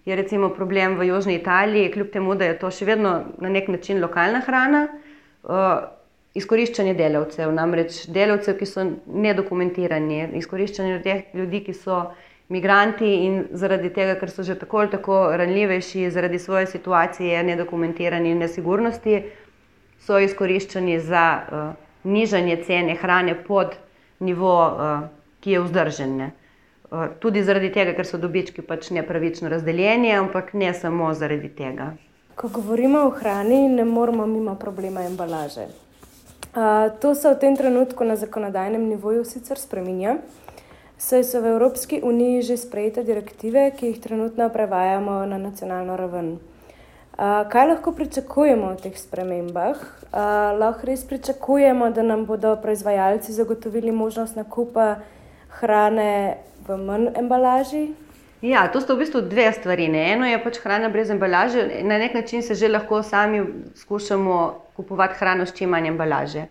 je 0.05 0.17
recimo 0.17 0.51
problem 0.53 0.99
v 0.99 1.09
Južni 1.09 1.39
Italiji, 1.41 1.91
kljub 1.93 2.11
temu, 2.13 2.35
da 2.37 2.51
je 2.51 2.59
to 2.61 2.71
še 2.71 2.85
vedno 2.85 3.15
na 3.41 3.49
nek 3.51 3.69
način 3.73 4.03
lokalna 4.05 4.45
hrana, 4.45 4.87
eh, 4.89 5.89
izkoriščanje 6.35 6.95
delavcev, 6.99 7.53
namreč 7.55 8.05
delavcev, 8.13 8.59
ki 8.59 8.67
so 8.69 8.85
nedokumentirani, 9.07 10.29
izkoriščanje 10.39 11.25
ljudi, 11.35 11.65
ki 11.65 11.75
so 11.75 12.05
migranti 12.49 13.25
in 13.25 13.45
zaradi 13.53 13.91
tega, 13.91 14.19
ker 14.21 14.31
so 14.31 14.43
že 14.43 14.59
tako 14.59 14.79
ali 14.79 14.91
tako 14.91 15.37
ranljivejši, 15.37 16.11
zaradi 16.11 16.39
svoje 16.39 16.67
situacije, 16.67 17.43
nedokumentirani 17.43 18.31
in 18.31 18.39
nesigurnosti, 18.39 19.23
so 20.01 20.19
izkoriščeni 20.19 20.99
za 21.01 21.25
uh, 21.41 21.75
nižanje 22.05 22.63
cene 22.67 22.95
hrane 22.95 23.35
pod 23.45 23.77
nivo, 24.21 24.57
uh, 24.67 25.07
ki 25.41 25.51
je 25.51 25.61
vzdržen. 25.61 26.21
Uh, 26.21 27.07
tudi 27.19 27.43
zaradi 27.43 27.73
tega, 27.73 27.95
ker 27.97 28.07
so 28.07 28.21
dobički 28.21 28.63
pač 28.63 28.91
nepravično 28.91 29.49
razdeljeni, 29.49 30.13
ampak 30.13 30.53
ne 30.53 30.75
samo 30.75 31.15
zaradi 31.15 31.49
tega. 31.49 31.95
Ko 32.35 32.49
govorimo 32.49 33.07
o 33.07 33.11
hrani, 33.11 33.69
ne 33.69 33.85
moramo 33.85 34.27
mimo 34.27 34.55
problema 34.55 35.07
embalaže. 35.07 35.71
Uh, 36.55 36.93
to 37.01 37.15
se 37.15 37.31
v 37.31 37.39
tem 37.41 37.57
trenutku 37.57 38.05
na 38.05 38.17
zakonodajnem 38.17 38.83
nivoju 38.89 39.25
sicer 39.25 39.59
spremenja 39.59 40.19
saj 40.99 41.25
so 41.25 41.41
v 41.41 41.47
Evropski 41.55 42.01
uniji 42.03 42.43
že 42.43 42.57
sprejete 42.57 43.05
direktive, 43.05 43.71
ki 43.77 43.87
jih 43.87 44.01
trenutno 44.01 44.49
prevajamo 44.49 45.27
na 45.27 45.39
nacionalno 45.39 45.97
raven. 45.97 46.39
Uh, 47.15 47.47
kaj 47.49 47.69
lahko 47.69 47.93
pričakujemo 47.93 48.73
v 48.75 48.81
teh 48.83 48.97
spremembah? 48.99 49.79
Uh, 49.79 50.55
lahko 50.59 50.87
res 50.87 51.05
pričakujemo, 51.07 51.91
da 51.91 52.03
nam 52.03 52.25
bodo 52.27 52.57
proizvajalci 52.57 53.33
zagotovili 53.33 53.93
možnost 53.93 54.37
nakupa 54.37 54.97
hrane 55.61 56.39
v 56.67 56.77
manj 56.77 57.13
embalaži? 57.15 57.93
Ja, 58.43 58.67
to 58.69 58.81
sta 58.81 58.93
v 58.93 59.07
bistvu 59.07 59.23
dve 59.31 59.53
stvari. 59.53 59.89
Ne. 59.89 60.03
Eno 60.13 60.27
je 60.27 60.43
pač 60.43 60.59
hrana 60.61 60.91
brez 60.93 61.11
embalaže, 61.11 61.63
na 61.83 61.99
nek 61.99 62.15
način 62.15 62.43
se 62.43 62.55
že 62.55 62.69
lahko 62.69 63.03
sami 63.03 63.41
skušamo 63.75 64.61
kupovati 64.77 65.15
hrano 65.19 65.47
s 65.47 65.55
čim 65.55 65.71
manj 65.71 65.89
embalaže. 65.89 66.47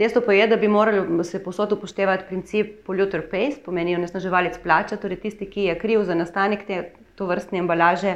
Dejstvo 0.00 0.22
pa 0.24 0.32
je, 0.32 0.46
da 0.48 0.56
bi 0.56 0.68
morali 0.68 1.24
se 1.24 1.42
posod 1.44 1.72
upoštevati 1.72 2.24
princip 2.28 2.86
polluter 2.86 3.20
pays, 3.30 3.58
pomeni 3.64 3.92
onesnaževalec 3.96 4.56
plača, 4.62 4.96
torej 4.96 5.18
tisti, 5.20 5.44
ki 5.46 5.66
je 5.68 5.74
kriv 5.78 6.04
za 6.08 6.14
nastanek 6.16 6.62
te 6.66 6.78
to 7.20 7.26
vrstne 7.28 7.60
embalaže, 7.60 8.14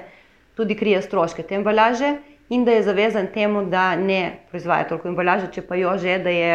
tudi 0.57 0.77
krije 0.81 1.03
stroške 1.03 1.43
te 1.43 1.59
embalaže 1.59 2.15
in 2.49 2.65
da 2.65 2.73
je 2.73 2.87
zavezan 2.87 3.29
temu, 3.35 3.67
da 3.69 3.97
ne 3.97 4.39
proizvaja 4.51 4.87
toliko 4.89 5.11
embalaže, 5.13 5.51
če 5.53 5.67
pa 5.69 5.77
jo 5.77 5.93
že, 6.01 6.17
da 6.25 6.33
je 6.33 6.55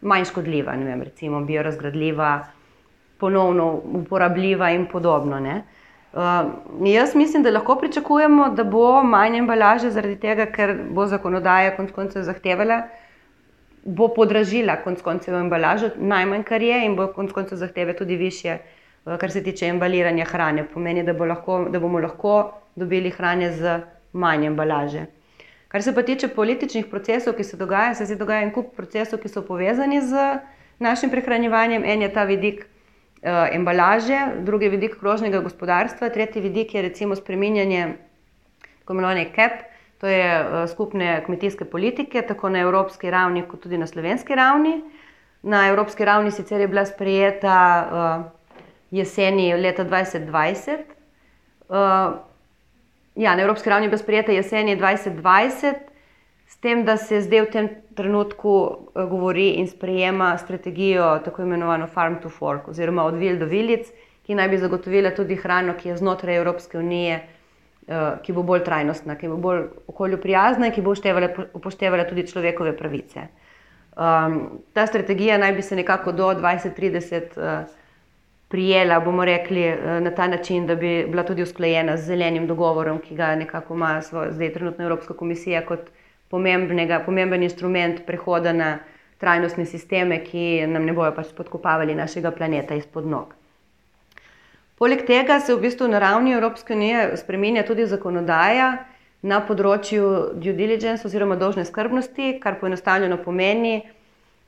manj 0.00 0.28
škodljiva, 0.30 0.76
ne 0.78 0.86
vem, 0.92 1.02
recimo 1.02 1.40
biorazgradljiva, 1.42 2.30
ponovno 3.18 3.66
uporabljiva 4.02 4.70
in 4.76 4.86
podobno. 4.86 5.40
Ne. 5.42 5.62
Uh, 6.12 6.86
jaz 6.86 7.18
mislim, 7.18 7.42
da 7.42 7.50
lahko 7.50 7.76
pričakujemo, 7.82 8.52
da 8.54 8.64
bo 8.64 9.02
manj 9.02 9.42
embalaže 9.42 9.90
zaradi 9.90 10.20
tega, 10.22 10.46
ker 10.54 10.76
bo 10.94 11.06
zakonodaja 11.10 11.74
konec 11.76 11.98
koncev 11.98 12.22
zahtevala, 12.30 12.82
bo 13.84 14.08
podražila 14.14 14.76
konec 14.84 15.02
koncev 15.02 15.34
embalažo, 15.34 15.90
najmanj 15.96 16.42
kar 16.48 16.62
je, 16.62 16.84
in 16.84 16.96
bo 16.96 17.08
konec 17.12 17.32
koncev 17.32 17.58
zahteve 17.58 17.96
tudi 17.96 18.16
više, 18.16 18.58
uh, 19.04 19.16
kar 19.18 19.30
se 19.30 19.42
tiče 19.42 19.66
embaliranja 19.66 20.24
hrane. 20.24 20.64
Pomeni, 20.74 21.02
da, 21.02 21.12
bo 21.12 21.24
lahko, 21.24 21.64
da 21.70 21.80
bomo 21.80 22.00
lahko 22.00 22.52
dobili 22.76 23.10
hrane 23.10 23.52
z 23.52 23.80
manj 24.12 24.46
embalaže. 24.46 25.06
Kar 25.68 25.82
se 25.82 25.94
pa 25.94 26.02
tiče 26.02 26.28
političnih 26.28 26.86
procesov, 26.86 27.34
ki 27.36 27.44
se 27.44 27.56
dogajajo, 27.56 27.94
se 27.94 28.06
zdi, 28.08 28.16
dogaja 28.16 28.42
en 28.42 28.52
kup 28.52 28.72
procesov, 28.76 29.20
ki 29.20 29.28
so 29.28 29.42
povezani 29.44 30.00
z 30.00 30.38
našim 30.78 31.10
prehranjevanjem. 31.10 31.84
En 31.84 32.02
je 32.02 32.12
ta 32.12 32.24
vidik 32.24 32.64
uh, 32.64 33.48
embalaže, 33.52 34.18
drugi 34.46 34.68
vidik 34.68 34.96
krožnega 35.00 35.40
gospodarstva, 35.44 36.08
tretji 36.08 36.42
vidik 36.42 36.74
je 36.74 36.82
recimo 36.82 37.16
spreminjanje 37.16 37.94
tako 38.88 38.92
imenovane 38.92 39.26
CAP, 39.34 39.52
to 40.00 40.06
je 40.06 40.40
uh, 40.40 40.70
skupne 40.70 41.24
kmetijske 41.26 41.64
politike, 41.64 42.22
tako 42.22 42.48
na 42.48 42.60
evropski 42.60 43.10
ravni, 43.10 43.42
kot 43.48 43.60
tudi 43.60 43.78
na 43.78 43.86
slovenski 43.86 44.34
ravni. 44.34 44.82
Na 45.42 45.68
evropski 45.68 46.04
ravni 46.04 46.30
sicer 46.30 46.60
je 46.60 46.68
bila 46.68 46.86
sprejeta 46.86 47.88
uh, 47.92 48.24
jeseni 48.90 49.54
leta 49.56 49.84
2020. 49.84 50.78
Uh, 51.68 51.76
ja, 53.14 53.36
na 53.36 53.42
evropski 53.42 53.70
ravni 53.70 53.86
je 53.86 53.90
bila 53.90 53.98
sprejeta 53.98 54.32
jeseni 54.32 54.76
2020, 54.76 55.74
s 56.48 56.56
tem, 56.56 56.84
da 56.84 56.96
se 56.96 57.20
zdaj 57.20 57.40
v 57.40 57.50
tem 57.52 57.68
trenutku 57.94 58.52
eh, 58.94 59.04
govori 59.04 59.48
in 59.60 59.68
sprejema 59.68 60.38
strategijo, 60.38 61.18
tako 61.24 61.42
imenovano 61.42 61.86
Farm 61.86 62.14
to 62.22 62.28
Fork, 62.28 62.68
oziroma 62.68 63.04
od 63.04 63.18
vil 63.20 63.38
do 63.38 63.46
vilic, 63.46 63.90
ki 64.26 64.34
naj 64.34 64.48
bi 64.48 64.58
zagotovila 64.58 65.10
tudi 65.16 65.36
hrano, 65.36 65.74
ki 65.76 65.88
je 65.88 65.96
znotraj 65.96 66.36
Evropske 66.40 66.78
unije, 66.78 67.14
eh, 67.14 67.37
ki 68.22 68.32
bo 68.36 68.42
bolj 68.42 68.64
trajnostna, 68.64 69.16
ki 69.16 69.28
bo 69.28 69.36
bolj 69.40 69.62
okolju 69.88 70.18
prijazna 70.20 70.68
in 70.68 70.72
ki 70.72 70.82
bo 70.84 70.92
upoštevala, 70.92 71.28
upoštevala 71.56 72.04
tudi 72.04 72.26
človekove 72.28 72.76
pravice. 72.76 73.28
Um, 73.98 74.60
ta 74.72 74.86
strategija 74.86 75.38
naj 75.38 75.52
bi 75.52 75.62
se 75.62 75.76
nekako 75.76 76.12
do 76.12 76.28
2030 76.36 77.38
uh, 77.38 77.78
prijela, 78.48 79.00
bomo 79.00 79.24
rekli, 79.24 79.62
eh, 79.62 80.00
na 80.00 80.10
ta 80.10 80.26
način, 80.26 80.66
da 80.66 80.74
bi 80.74 81.06
bila 81.08 81.22
tudi 81.22 81.42
usklajena 81.42 81.96
z 81.96 82.06
zelenim 82.06 82.46
dogovorom, 82.46 82.98
ki 82.98 83.14
ga 83.14 83.34
nekako 83.36 83.74
ima 83.74 84.02
svoj, 84.02 84.28
zdaj 84.30 84.52
trenutno 84.52 84.84
Evropska 84.84 85.14
komisija 85.14 85.66
kot 85.66 85.90
pomemben 86.28 87.42
instrument 87.42 88.06
prehoda 88.06 88.52
na 88.52 88.78
trajnostne 89.18 89.64
sisteme, 89.66 90.24
ki 90.24 90.66
nam 90.66 90.84
ne 90.84 90.92
bojo 90.92 91.12
pač 91.14 91.26
spodkopavali 91.26 91.94
našega 91.94 92.30
planeta 92.30 92.74
izpod 92.74 93.06
nog. 93.06 93.34
Poleg 94.78 95.02
tega 95.06 95.40
se 95.40 95.54
v 95.54 95.60
bistvu 95.64 95.88
na 95.90 95.98
ravni 95.98 96.32
Evropske 96.32 96.74
unije 96.74 97.16
spremenja 97.18 97.64
tudi 97.66 97.86
zakonodaja 97.90 98.70
na 99.26 99.40
področju 99.42 100.10
due 100.38 100.54
diligence 100.54 101.02
oziroma 101.08 101.34
dolžne 101.36 101.64
skrbnosti, 101.66 102.36
kar 102.38 102.60
poenostavljeno 102.60 103.16
pomeni, 103.24 103.80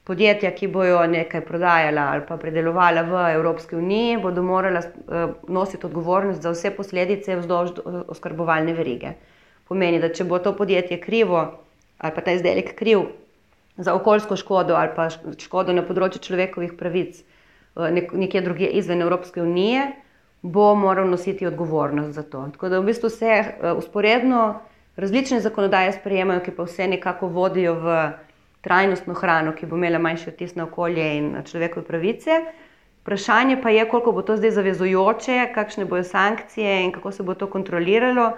podjetja, 0.06 0.52
ki 0.54 0.68
bojo 0.70 1.00
nekaj 1.10 1.42
prodajala 1.46 2.04
ali 2.12 2.22
pa 2.28 2.36
predelovala 2.38 3.02
v 3.06 3.24
Evropski 3.34 3.76
uniji, 3.76 4.20
bodo 4.22 4.42
morala 4.42 4.82
uh, 4.82 5.34
nositi 5.48 5.86
odgovornost 5.86 6.42
za 6.42 6.52
vse 6.54 6.70
posledice 6.76 7.36
vzdolž 7.40 7.82
oskrbovalne 8.08 8.74
verige. 8.74 9.16
Pomeni, 9.68 9.98
da 10.02 10.12
če 10.14 10.26
bo 10.26 10.38
to 10.38 10.54
podjetje 10.56 10.98
krivo 11.02 11.42
ali 11.98 12.14
pa 12.14 12.22
ta 12.24 12.32
izdelek 12.32 12.72
kriv 12.78 13.02
za 13.76 13.94
okoljsko 13.94 14.36
škodo 14.36 14.74
ali 14.74 14.94
pa 14.96 15.08
škodo 15.10 15.74
na 15.76 15.82
področju 15.86 16.22
človekovih 16.26 16.78
pravic 16.78 17.18
uh, 17.18 17.90
nekje 17.90 18.44
drugje 18.46 18.70
izven 18.78 19.02
Evropske 19.02 19.42
unije, 19.42 19.90
bo 20.42 20.74
moral 20.74 21.10
nositi 21.10 21.46
odgovornost 21.46 22.12
za 22.12 22.22
to. 22.22 22.48
Tako 22.52 22.68
da 22.68 22.80
v 22.80 22.84
bistvu 22.84 23.10
se 23.10 23.44
uh, 23.44 23.78
usporedno 23.78 24.60
različne 24.96 25.40
zakonodaje 25.40 25.92
sprejemajo, 25.92 26.40
ki 26.40 26.50
pa 26.56 26.64
vse 26.64 26.88
nekako 26.88 27.28
vodijo 27.28 27.74
v 27.74 28.00
trajnostno 28.60 29.14
hrano, 29.14 29.52
ki 29.56 29.66
bo 29.66 29.76
imela 29.76 29.98
manjši 29.98 30.30
vtis 30.30 30.54
na 30.54 30.64
okolje 30.64 31.06
in 31.16 31.32
na 31.32 31.42
človekove 31.42 31.86
pravice. 31.86 32.40
Vprašanje 33.00 33.56
pa 33.62 33.70
je, 33.70 33.86
koliko 33.88 34.12
bo 34.12 34.22
to 34.22 34.36
zdaj 34.36 34.50
zavezujoče, 34.50 35.52
kakšne 35.54 35.84
bodo 35.84 36.04
sankcije 36.04 36.82
in 36.84 36.92
kako 36.92 37.12
se 37.12 37.22
bo 37.22 37.34
to 37.34 37.46
kontroliralo. 37.46 38.32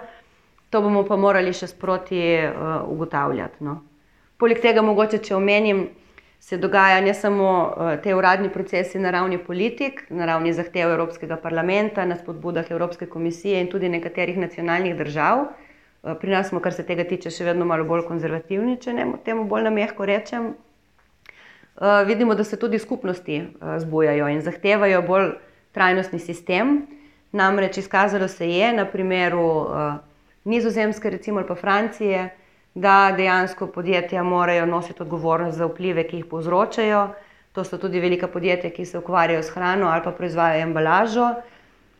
To 0.69 0.81
bomo 0.81 1.03
pa 1.05 1.17
morali 1.17 1.53
še 1.53 1.67
sproti 1.67 2.21
uh, 2.39 2.87
ugotavljati. 2.87 3.63
No. 3.63 3.81
Poleg 4.37 4.61
tega, 4.63 4.81
mogoče, 4.81 5.19
če 5.23 5.35
omenim, 5.35 5.87
se 6.43 6.57
dogaja 6.59 6.99
ne 7.01 7.13
samo 7.15 7.49
uh, 7.63 7.93
te 8.03 8.15
uradni 8.15 8.49
procesi 8.51 8.99
na 8.99 9.11
ravni 9.15 9.37
politik, 9.39 10.03
na 10.09 10.25
ravni 10.27 10.51
zahtev 10.53 10.91
Evropskega 10.91 11.37
parlamenta, 11.39 12.05
na 12.05 12.17
spodbudah 12.19 12.71
Evropske 12.71 13.07
komisije 13.07 13.61
in 13.61 13.71
tudi 13.71 13.89
nekaterih 13.89 14.37
nacionalnih 14.37 14.97
držav, 14.99 15.45
Eh, 16.03 16.15
pri 16.19 16.31
nas 16.31 16.49
smo, 16.49 16.59
kar 16.59 16.73
se 16.73 16.83
tega 16.83 17.05
tiče, 17.07 17.31
še 17.31 17.45
vedno 17.47 17.65
malo 17.65 17.85
bolj 17.87 18.03
konzervativni, 18.09 18.75
če 18.83 18.93
ne 18.97 19.07
temu 19.23 19.45
bolj 19.47 19.69
na 19.69 19.71
mehko 19.71 20.05
rečem. 20.05 20.53
Uh, 21.73 22.03
vidimo, 22.05 22.35
da 22.37 22.43
se 22.45 22.59
tudi 22.61 22.77
skupnosti 22.77 23.39
zbujajo 23.81 24.27
in 24.29 24.43
zahtevajo 24.45 24.99
bolj 25.07 25.31
trajnostni 25.73 26.19
sistem. 26.21 26.83
Namreč 27.33 27.79
izkazalo 27.81 28.27
se 28.29 28.45
je 28.45 28.67
na 28.77 28.85
primeru 28.85 29.47
Nizozemske, 30.45 31.09
recimo 31.09 31.41
pa 31.47 31.55
Francije, 31.57 32.27
da 32.73 33.13
dejansko 33.17 33.67
podjetja 33.67 34.23
morajo 34.23 34.65
nositi 34.65 35.03
odgovornost 35.03 35.57
za 35.57 35.65
vplive, 35.65 36.07
ki 36.07 36.17
jih 36.17 36.25
povzročajo. 36.25 37.07
To 37.53 37.63
so 37.63 37.77
tudi 37.77 37.99
velika 37.99 38.27
podjetja, 38.27 38.69
ki 38.73 38.85
se 38.85 38.97
ukvarjajo 38.97 39.43
s 39.43 39.53
hrano 39.53 39.87
ali 39.87 40.01
pa 40.03 40.11
proizvajajo 40.11 40.63
embalažo 40.63 41.33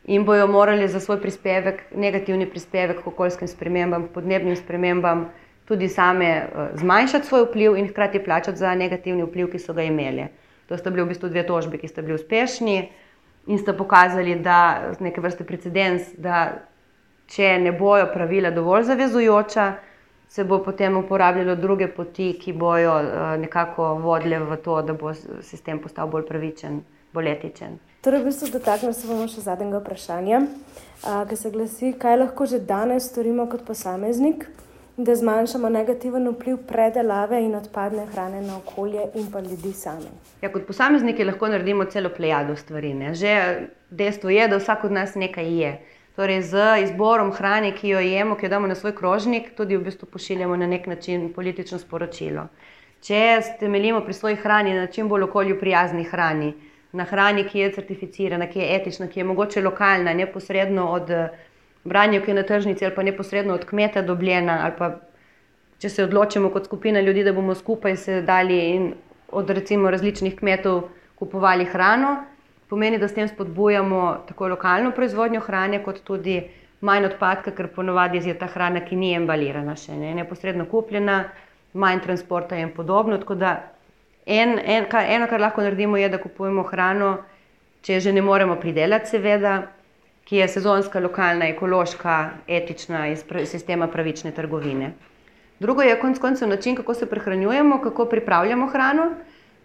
in 0.04 0.26
bojo 0.26 0.48
morali 0.48 0.88
za 0.88 1.00
svoj 1.00 1.22
prispevek, 1.22 1.84
negativni 1.96 2.50
prispevek 2.50 3.04
k 3.04 3.08
okoljskim 3.08 3.48
spremembam, 3.48 4.08
podnebnim 4.14 4.56
spremembam, 4.56 5.30
tudi 5.66 5.88
same 5.88 6.44
uh, 6.44 6.80
zmanjšati 6.80 7.28
svoj 7.28 7.46
vpliv 7.46 7.78
in 7.78 7.88
hkrati 7.88 8.24
plačati 8.24 8.58
za 8.58 8.76
negativni 8.76 9.24
vpliv, 9.24 9.52
ki 9.52 9.60
so 9.60 9.74
ga 9.74 9.84
imeli. 9.84 10.28
To 10.68 10.78
sta 10.78 10.90
bili 10.90 11.04
v 11.04 11.14
bistvu 11.14 11.30
dve 11.30 11.46
tožbi, 11.48 11.78
ki 11.78 11.88
sta 11.88 12.02
bili 12.02 12.16
uspešni 12.16 12.90
in 13.48 13.58
sta 13.58 13.74
pokazali, 13.74 14.36
da 14.36 14.82
je 14.90 14.96
neke 15.00 15.22
vrste 15.22 15.44
precedens, 15.44 16.12
da 16.18 16.52
če 17.28 17.58
ne 17.60 17.72
bojo 17.72 18.10
pravila 18.14 18.52
dovolj 18.52 18.84
zavezujoča, 18.92 19.74
se 20.34 20.44
bo 20.44 20.58
potem 20.66 20.98
uporabljalo 20.98 21.56
druge 21.56 21.88
poti, 21.94 22.32
ki 22.42 22.54
bojo 22.58 22.94
uh, 22.98 23.20
nekako 23.38 23.94
vodile 24.02 24.40
v 24.40 24.58
to, 24.66 24.82
da 24.82 24.94
bo 24.98 25.14
sistem 25.42 25.78
postal 25.80 26.10
bolj 26.10 26.26
pravičen, 26.26 26.80
bolj 27.14 27.30
etičen. 27.36 27.78
Torej, 28.02 28.24
v 28.24 28.32
bistvu 28.32 28.50
dotaknemo 28.56 28.96
se 28.98 29.08
bomo 29.08 29.28
še 29.30 29.44
zadnjega 29.46 29.80
vprašanja, 29.84 30.42
ki 31.30 31.38
se 31.38 31.52
glasi, 31.54 31.92
kaj 32.02 32.18
lahko 32.18 32.48
že 32.50 32.60
danes 32.66 33.06
storimo 33.12 33.46
kot 33.52 33.62
posameznik, 33.68 34.48
da 34.98 35.16
zmanjšamo 35.16 35.70
negativen 35.70 36.28
vpliv 36.34 36.58
predelave 36.68 37.40
in 37.46 37.56
odpadne 37.56 38.06
hrane 38.10 38.42
na 38.42 38.58
okolje 38.58 39.06
in 39.16 39.30
pa 39.32 39.40
ljudi 39.40 39.72
sami. 39.74 40.10
Ja, 40.42 40.50
kot 40.50 40.66
posamezniki 40.68 41.24
lahko 41.30 41.48
naredimo 41.48 41.86
celo 41.86 42.10
plejado 42.10 42.56
stvari. 42.56 42.94
Ne? 42.94 43.14
Že 43.14 43.38
dejstvo 43.90 44.34
je, 44.34 44.48
da 44.48 44.58
vsak 44.58 44.84
od 44.90 44.98
nas 44.98 45.16
nekaj 45.16 45.58
je. 45.62 45.74
Torej, 46.16 46.42
z 46.42 46.54
izborom 46.84 47.32
hrane, 47.34 47.72
ki 47.74 47.90
jo 47.90 48.00
jemo, 48.00 48.36
ki 48.36 48.46
jo 48.46 48.50
damo 48.50 48.68
na 48.68 48.76
svoj 48.76 48.94
krožnik, 48.94 49.56
tudi 49.58 49.78
v 49.78 49.88
bistvu 49.88 50.06
pošiljamo 50.14 50.56
na 50.56 50.68
nek 50.68 50.86
način 50.88 51.32
politično 51.34 51.80
sporočilo. 51.82 52.44
Če 53.02 53.42
temeljimo 53.60 54.04
pri 54.06 54.14
svoji 54.14 54.36
hrani 54.36 54.76
na 54.78 54.86
čim 54.88 55.10
bolj 55.10 55.26
okolju 55.26 55.58
prijazni 55.60 56.04
hrani, 56.06 56.54
na 56.94 57.08
hrani, 57.10 57.48
ki 57.50 57.60
je 57.60 57.72
certificirana, 57.80 58.46
ki 58.48 58.62
je 58.62 58.68
etična, 58.76 59.08
ki 59.08 59.20
je 59.20 59.26
mogoče 59.26 59.64
lokalna, 59.66 60.14
neposredno 60.14 60.86
od 60.94 61.10
branja, 61.84 62.22
ki 62.22 62.32
je 62.32 62.36
na 62.38 62.44
tržnici, 62.44 62.86
ali 62.86 62.96
pa 62.96 63.04
neposredno 63.04 63.58
od 63.58 63.66
kmeta 63.66 64.06
dobljena. 64.06 64.60
Pa, 64.78 64.92
če 65.82 65.90
se 65.90 66.06
odločimo 66.06 66.54
kot 66.54 66.70
skupina 66.70 67.02
ljudi, 67.02 67.24
da 67.26 67.34
bomo 67.34 67.56
skupaj 67.56 67.98
se 67.98 68.22
dali 68.22 68.60
in 68.76 68.94
od 69.32 69.50
recimo 69.50 69.90
različnih 69.90 70.38
kmetov 70.38 70.84
kupovali 71.18 71.66
hrano, 71.66 72.14
pomeni, 72.74 72.98
da 72.98 73.08
s 73.08 73.14
tem 73.14 73.28
spodbujamo 73.30 74.02
tako 74.28 74.50
lokalno 74.56 74.92
proizvodnjo 74.92 75.42
hrane, 75.46 75.84
kot 75.86 76.02
tudi 76.08 76.40
manj 76.82 77.06
odpadka, 77.12 77.54
ker 77.54 77.70
ponovadi 77.76 78.22
je 78.26 78.34
ta 78.40 78.50
hrana, 78.50 78.82
ki 78.82 78.98
ni 78.98 79.14
embalirana, 79.14 79.76
še 79.78 79.94
ne, 79.96 80.16
neposredno 80.18 80.66
kupljena, 80.72 81.20
manj 81.74 82.02
transporta 82.08 82.58
in 82.58 82.74
podobno. 82.74 83.20
En, 84.26 84.58
en, 84.58 84.90
kar, 84.90 85.06
eno, 85.06 85.30
kar 85.30 85.44
lahko 85.44 85.62
naredimo, 85.62 86.00
je, 86.02 86.10
da 86.10 86.20
kupujemo 86.20 86.66
hrano, 86.72 87.14
če 87.86 88.00
že 88.00 88.14
ne 88.16 88.24
moremo 88.26 88.56
pridelati, 88.60 89.12
seveda, 89.14 89.54
ki 90.24 90.40
je 90.40 90.48
sezonska, 90.48 91.02
lokalna, 91.04 91.50
ekološka, 91.52 92.18
etična 92.48 93.10
iz 93.12 93.26
sistema 93.52 93.90
pravične 93.92 94.32
trgovine. 94.32 94.94
Drugo 95.60 95.84
je 95.84 96.00
konec 96.00 96.20
koncev 96.20 96.50
način, 96.50 96.76
kako 96.80 96.94
se 96.94 97.10
prehranjujemo, 97.10 97.82
kako 97.84 98.08
pripravljamo 98.12 98.68
hrano. 98.72 99.12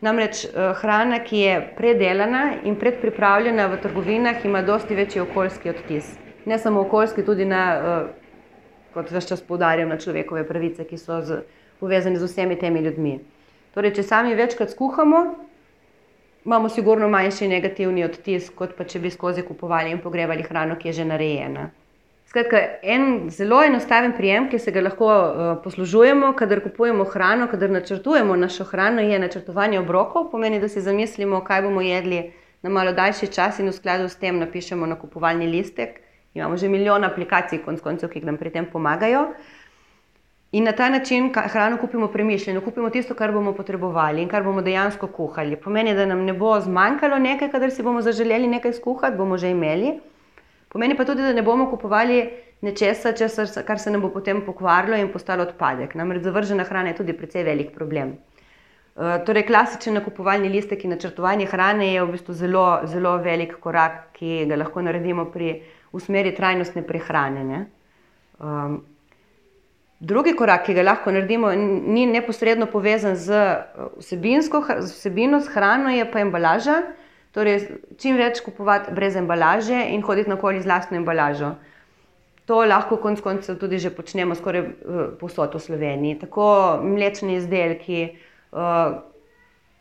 Namreč 0.01 0.45
eh, 0.45 0.75
hrana, 0.79 1.19
ki 1.25 1.39
je 1.39 1.55
predelana 1.77 2.43
in 2.65 2.77
predpripravljena 2.79 3.67
v 3.67 3.81
trgovinah, 3.83 4.45
ima 4.45 4.63
dosti 4.63 4.95
večji 4.95 5.21
okoljski 5.21 5.71
odtis. 5.71 6.13
Ne 6.47 6.59
samo 6.59 6.81
okoljski, 6.81 7.25
tudi 7.27 7.45
na, 7.45 7.63
eh, 7.75 8.07
kot 8.95 9.11
vse 9.11 9.29
čas 9.29 9.43
poudarjam, 9.43 9.89
na 9.89 9.99
človekove 9.99 10.47
pravice, 10.47 10.85
ki 10.85 10.99
so 10.99 11.19
z, 11.21 11.43
povezane 11.81 12.19
z 12.19 12.31
vsemi 12.31 12.59
temi 12.59 12.81
ljudmi. 12.81 13.19
Torej, 13.75 13.97
če 13.99 14.03
sami 14.03 14.39
večkrat 14.39 14.71
skuhamo, 14.71 15.25
imamo 16.47 16.69
sigurno 16.69 17.09
manjši 17.09 17.49
negativni 17.49 18.05
odtis, 18.07 18.51
kot 18.55 18.77
pa 18.79 18.85
če 18.85 19.03
bi 19.03 19.11
skozi 19.11 19.43
kupovali 19.43 19.91
in 19.91 19.99
pogrebali 19.99 20.47
hrano, 20.47 20.79
ki 20.79 20.89
je 20.89 20.93
že 20.93 21.05
narejena. 21.11 21.71
Skratka, 22.29 22.59
en 22.83 23.31
zelo 23.33 23.63
enostaven 23.65 24.13
prijem, 24.13 24.51
ki 24.53 24.59
se 24.61 24.73
ga 24.73 24.83
lahko 24.85 25.07
uh, 25.09 25.45
poslužujemo, 25.65 26.35
kadar 26.37 26.61
kupujemo 26.61 27.07
hrano, 27.09 27.47
kadar 27.49 27.71
načrtujemo 27.73 28.35
našo 28.37 28.67
hrano, 28.69 29.01
je 29.01 29.19
načrtovanje 29.19 29.79
obrokov. 29.81 30.27
Pomeni, 30.31 30.59
da 30.61 30.69
si 30.69 30.83
zamislimo, 30.85 31.41
kaj 31.45 31.63
bomo 31.65 31.81
jedli 31.81 32.27
na 32.63 32.71
malo 32.71 32.93
daljši 32.93 33.31
čas 33.33 33.63
in 33.63 33.71
v 33.71 33.73
skladu 33.73 34.11
s 34.13 34.21
tem 34.21 34.37
napišemo 34.43 34.87
nakupovalni 34.87 35.49
listek. 35.49 36.03
Imamo 36.35 36.57
že 36.57 36.69
milijon 36.69 37.05
aplikacij, 37.09 37.63
konc 37.65 37.81
koncev, 37.81 38.13
ki 38.13 38.21
nam 38.29 38.37
pri 38.37 38.53
tem 38.53 38.69
pomagajo. 38.69 39.25
In 40.53 40.69
na 40.69 40.73
ta 40.73 40.91
način 40.93 41.33
hrano 41.33 41.81
kupimo 41.81 42.11
premišljeno, 42.13 42.61
kupimo 42.61 42.91
tisto, 42.91 43.15
kar 43.15 43.33
bomo 43.33 43.57
potrebovali 43.57 44.21
in 44.23 44.29
kar 44.29 44.45
bomo 44.45 44.61
dejansko 44.61 45.09
kuhali. 45.17 45.57
Pomeni, 45.57 45.97
da 45.97 46.05
nam 46.07 46.29
ne 46.29 46.37
bo 46.37 46.53
zmanjkalo 46.61 47.19
nekaj, 47.19 47.49
kadar 47.57 47.71
si 47.71 47.83
bomo 47.83 48.05
zaželeli 48.05 48.47
nekaj 48.47 48.77
skuhati, 48.83 49.17
bomo 49.17 49.41
že 49.41 49.57
imeli. 49.57 49.97
Pomeni 50.69 50.97
pa 50.97 51.05
tudi, 51.05 51.23
da 51.23 51.33
ne 51.33 51.43
bomo 51.43 51.71
kupovali 51.71 52.23
nečesa, 52.61 53.13
česar, 53.13 53.49
kar 53.67 53.79
se 53.79 53.91
nam 53.91 54.03
bo 54.03 54.11
potem 54.13 54.43
pokvarilo 54.47 54.97
in 54.97 55.13
postalo 55.13 55.47
odpadek. 55.47 55.95
Namreč 55.95 56.27
zavržena 56.27 56.65
hrana 56.65 56.93
je 56.93 56.99
tudi 57.01 57.15
precej 57.17 57.47
velik 57.47 57.73
problem. 57.75 58.17
Uh, 58.99 59.21
torej, 59.27 59.47
klasičen 59.47 59.95
nakupovalni 59.95 60.49
listek 60.51 60.85
in 60.85 60.91
načrtovanje 60.91 61.47
hrane 61.47 61.93
je 61.93 62.03
v 62.03 62.13
bistvu 62.17 62.35
zelo, 62.35 62.67
zelo 62.91 63.17
velik 63.23 63.55
korak, 63.63 64.09
ki 64.19 64.45
ga 64.51 64.59
lahko 64.59 64.83
naredimo 64.83 65.29
pri 65.31 65.61
usmeri 65.95 66.35
trajnostne 66.35 66.83
prehrane. 66.83 67.67
Um, 68.39 68.81
drugi 70.01 70.35
korak, 70.37 70.67
ki 70.67 70.75
ga 70.75 70.83
lahko 70.83 71.15
naredimo, 71.15 71.53
ni 71.55 72.07
neposredno 72.11 72.67
povezan 72.67 73.15
z 73.17 73.39
vsebinsko, 74.01 74.65
z 74.81 74.91
vsebino, 74.91 75.41
s 75.41 75.55
hrano, 75.55 75.95
je 75.95 76.05
pa 76.11 76.21
embalaža. 76.21 76.83
Torej, 77.37 77.61
čim 78.01 78.17
več 78.17 78.41
kupovati 78.41 78.93
brez 78.97 79.17
embalaže 79.21 79.77
in 79.93 80.03
hoditi 80.03 80.31
na 80.31 80.39
koli 80.41 80.63
z 80.63 80.69
lastno 80.69 80.97
embalažo. 80.97 81.55
To 82.49 82.63
lahko 82.65 82.97
konec 82.97 83.21
koncev 83.21 83.59
tudi 83.61 83.77
že 83.79 83.93
počnemo 83.93 84.33
skoraj 84.35 84.63
uh, 84.65 84.71
posod 85.21 85.53
v 85.53 85.61
Sloveniji. 85.61 86.19
Tako 86.25 86.81
mlečni 86.81 87.37
izdelki, 87.37 88.17
uh, 88.57 89.05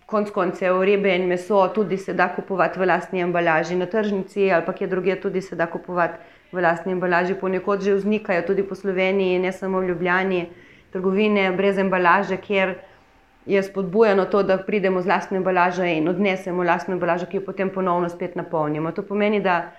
konec 0.08 0.34
koncev 0.36 0.82
ribe 0.84 1.16
in 1.16 1.27
meso 1.27 1.62
tudi 1.75 1.98
se 1.98 2.13
da 2.13 2.27
kupovati 2.36 2.80
v 2.80 2.88
lastni 2.92 3.24
embalaži, 3.24 3.80
na 3.80 3.88
tržnici 3.88 4.51
ali 4.51 4.66
pa 4.66 4.74
kje 4.74 4.88
druge 4.88 5.16
tudi 5.16 5.42
se 5.42 5.56
da 5.56 5.68
kupovati 5.72 6.20
v 6.51 6.63
lastni 6.63 6.92
embalaži. 6.92 7.39
Ponekod 7.39 7.82
že 7.82 7.96
vznikajo 7.96 8.44
tudi 8.44 8.68
po 8.68 8.75
Sloveniji, 8.75 9.39
ne 9.39 9.51
samo 9.51 9.80
v 9.80 9.88
Ljubljani, 9.88 10.50
trgovine 10.92 11.51
brez 11.56 11.80
embalaže, 11.80 12.38
kjer 12.38 12.75
je 13.48 13.63
spodbujeno 13.63 14.25
to, 14.25 14.44
da 14.44 14.58
pridemo 14.58 15.01
z 15.01 15.08
lastno 15.08 15.38
embalažo 15.38 15.84
in 15.84 16.08
odnesemo 16.08 16.63
lastno 16.63 16.94
embalažo, 16.94 17.25
ki 17.25 17.38
jo 17.38 17.46
potem 17.46 17.70
ponovno 17.70 18.10
spet 18.10 18.36
napolnimo. 18.36 18.92
To 18.92 19.04
pomeni, 19.04 19.39
da 19.42 19.72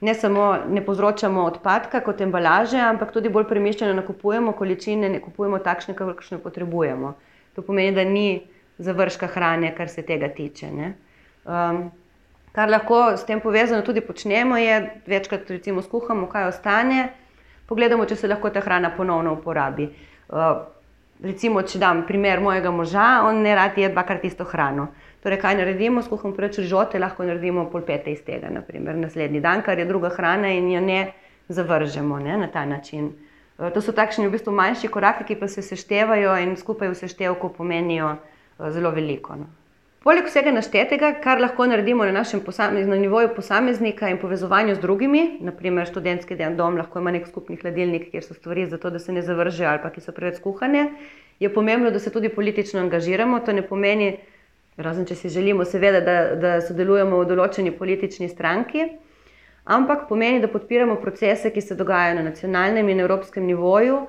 ne 0.00 0.14
samo 0.14 0.56
ne 0.68 0.82
povzročamo 0.84 1.44
odpadka 1.44 2.00
kot 2.00 2.20
embalaže, 2.20 2.80
ampak 2.80 3.12
tudi 3.12 3.28
bolj 3.28 3.46
premišljeno 3.48 3.94
nakupujemo 3.94 4.52
količine, 4.52 5.08
ne 5.08 5.20
kupujemo 5.20 5.58
takšne, 5.58 5.94
kakršne 5.94 6.38
potrebujemo. 6.38 7.14
To 7.54 7.62
pomeni, 7.62 7.94
da 7.94 8.04
ni 8.04 8.42
završka 8.78 9.26
hrane, 9.26 9.74
kar 9.76 9.88
se 9.88 10.02
tega 10.02 10.28
tiče. 10.28 10.70
Um, 11.44 11.90
kar 12.52 12.70
lahko 12.70 13.14
s 13.16 13.24
tem 13.24 13.40
povezano 13.40 13.82
tudi 13.82 14.00
počnemo, 14.00 14.56
je 14.56 15.00
večkrat 15.06 15.50
recimo 15.50 15.82
skuhamo, 15.82 16.26
kaj 16.26 16.48
ostane, 16.50 17.08
pogledamo, 17.66 18.04
če 18.04 18.16
se 18.16 18.28
lahko 18.28 18.50
ta 18.50 18.60
hrana 18.60 18.90
ponovno 18.96 19.38
uporabi. 19.38 19.92
Uh, 20.28 20.73
recimo, 21.22 21.62
če 21.62 21.78
dam 21.78 22.04
primer 22.06 22.40
mojega 22.40 22.70
moža, 22.70 23.22
on 23.28 23.42
ne 23.42 23.54
rad 23.54 23.78
je 23.78 23.88
dvakrat 23.88 24.24
isto 24.24 24.44
hrano. 24.44 24.88
Torej, 25.24 25.40
kaj 25.40 25.56
naredimo, 25.56 26.02
skuhamo 26.02 26.34
preveč 26.36 26.60
žote, 26.68 26.98
lahko 26.98 27.24
naredimo 27.24 27.64
polpete 27.72 28.12
iz 28.12 28.20
tega, 28.26 28.50
naprimer, 28.52 28.96
naslednji 28.96 29.40
dan, 29.40 29.62
kar 29.64 29.78
je 29.78 29.86
druga 29.88 30.10
hrana 30.12 30.50
in 30.52 30.68
jo 30.72 30.80
ne 30.84 31.12
zavržemo 31.48 32.18
ne, 32.20 32.36
na 32.38 32.48
ta 32.52 32.64
način. 32.64 33.12
E, 33.58 33.70
to 33.70 33.80
so 33.80 33.92
takšni 33.92 34.28
v 34.28 34.34
bistvu 34.36 34.52
manjši 34.52 34.90
koraki, 34.92 35.24
ki 35.24 35.38
pa 35.40 35.48
se 35.48 35.62
seštevajo 35.62 36.36
in 36.44 36.56
skupaj 36.60 36.92
v 36.92 36.98
seštevku 36.98 37.54
pomenijo 37.56 38.16
e, 38.16 38.70
zelo 38.70 38.92
veliko. 38.92 39.36
No. 39.40 39.48
Poleg 40.04 40.26
vsega 40.28 40.52
naštetega, 40.52 41.14
kar 41.24 41.40
lahko 41.40 41.64
naredimo 41.64 42.04
na 42.04 42.12
našem 42.12 42.42
na 42.86 42.96
nivoju 42.96 43.30
posameznika 43.36 44.10
in 44.10 44.18
povezovanju 44.18 44.74
z 44.74 44.78
drugimi, 44.78 45.38
naprimer 45.40 45.86
študentski 45.86 46.36
dom 46.56 46.76
lahko 46.76 46.98
ima 46.98 47.10
nek 47.10 47.26
skupni 47.26 47.56
hladilnik, 47.56 48.10
kjer 48.10 48.22
so 48.22 48.34
stvari 48.34 48.66
za 48.66 48.76
to, 48.76 48.90
da 48.90 48.98
se 48.98 49.12
ne 49.12 49.22
zavržejo 49.22 49.70
ali 49.70 49.78
pa 49.82 49.90
ki 49.90 50.00
so 50.00 50.12
preveč 50.12 50.40
kuhane, 50.40 50.92
je 51.40 51.48
pomembno, 51.54 51.90
da 51.90 51.98
se 51.98 52.10
tudi 52.12 52.28
politično 52.28 52.80
angažiramo. 52.80 53.40
To 53.40 53.52
ne 53.52 53.62
pomeni, 53.62 54.18
razen 54.76 55.06
če 55.06 55.14
si 55.14 55.28
želimo, 55.28 55.64
seveda, 55.64 56.00
da, 56.00 56.34
da 56.36 56.60
sodelujemo 56.60 57.22
v 57.22 57.24
določeni 57.24 57.72
politični 57.72 58.28
stranki, 58.28 58.84
ampak 59.64 60.04
pomeni, 60.08 60.40
da 60.40 60.52
podpiramo 60.52 61.00
procese, 61.00 61.48
ki 61.50 61.60
se 61.60 61.74
dogajajo 61.74 62.20
na 62.20 62.28
nacionalnem 62.28 62.88
in 62.88 63.00
evropskem 63.00 63.46
nivoju 63.46 64.04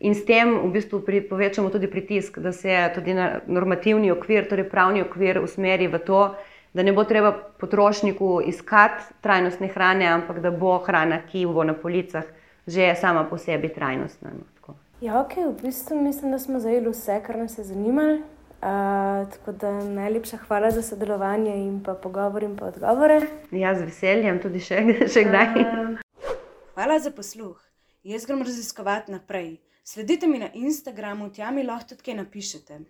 in 0.00 0.14
s 0.14 0.24
tem 0.24 0.54
v 0.56 0.72
bistvu 0.72 1.02
pri, 1.04 1.20
povečamo 1.20 1.70
tudi 1.70 1.86
pritisk, 1.86 2.38
da 2.38 2.52
se 2.52 2.90
tudi 2.94 3.14
na 3.14 3.40
normativni 3.46 4.10
okvir, 4.10 4.48
torej 4.48 4.68
pravni 4.70 5.02
okvir, 5.04 5.40
usmeri 5.44 5.88
v 5.88 6.00
to, 6.00 6.34
da 6.72 6.82
ne 6.82 6.92
bo 6.92 7.04
treba 7.04 7.32
potrošniku 7.32 8.40
iskati 8.46 9.04
trajnostne 9.20 9.68
hrane, 9.68 10.06
ampak 10.06 10.40
da 10.40 10.50
bo 10.50 10.78
hrana, 10.78 11.20
ki 11.28 11.46
bo 11.46 11.64
na 11.64 11.74
policah, 11.74 12.24
že 12.66 12.94
sama 12.94 13.24
po 13.24 13.38
sebi 13.38 13.68
trajnostna. 13.68 14.30
No, 14.30 14.74
ja, 15.00 15.20
ok, 15.20 15.36
v 15.36 15.62
bistvu 15.62 16.00
mislim, 16.02 16.30
da 16.30 16.38
smo 16.38 16.60
zajeli 16.60 16.90
vse, 16.90 17.20
kar 17.26 17.38
nas 17.38 17.58
je 17.58 17.64
zanimalo. 17.64 18.20
Uh, 18.60 19.24
tako 19.32 19.52
da 19.52 19.70
najlepša 19.72 20.36
hvala 20.36 20.70
za 20.70 20.82
sodelovanje 20.82 21.54
in 21.56 21.80
pa 21.84 21.94
pogovor 21.94 22.42
in 22.42 22.56
pa 22.56 22.66
odgovore. 22.66 23.20
Ja, 23.50 23.72
z 23.74 23.88
veseljem, 23.88 24.36
tudi 24.42 24.60
še, 24.60 24.82
še 25.08 25.24
kdaj. 25.24 25.48
Uh, 25.64 26.34
hvala 26.76 26.98
za 27.00 27.08
posluh. 27.10 27.56
Jaz 28.04 28.28
grem 28.28 28.44
raziskovati 28.44 29.12
naprej. 29.16 29.56
Sledite 29.84 30.26
mi 30.26 30.38
na 30.38 30.52
Instagramu, 30.54 31.30
tam 31.32 31.54
mi 31.54 31.62
lahko 31.62 31.94
tudi 31.94 32.02
kaj 32.02 32.14
napišete. 32.14 32.80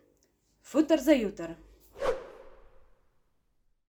Futer 0.63 1.01
za 1.01 1.13
jutr. 1.13 1.55